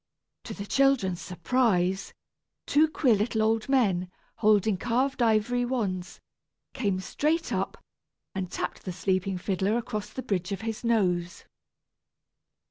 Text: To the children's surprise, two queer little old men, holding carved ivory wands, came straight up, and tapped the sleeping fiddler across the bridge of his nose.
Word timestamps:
To 0.45 0.55
the 0.55 0.65
children's 0.65 1.21
surprise, 1.21 2.11
two 2.65 2.87
queer 2.87 3.13
little 3.13 3.43
old 3.43 3.69
men, 3.69 4.09
holding 4.37 4.75
carved 4.75 5.21
ivory 5.21 5.63
wands, 5.63 6.19
came 6.73 6.99
straight 6.99 7.53
up, 7.53 7.77
and 8.33 8.51
tapped 8.51 8.83
the 8.85 8.93
sleeping 8.93 9.37
fiddler 9.37 9.77
across 9.77 10.09
the 10.09 10.23
bridge 10.23 10.51
of 10.51 10.61
his 10.61 10.83
nose. 10.83 11.45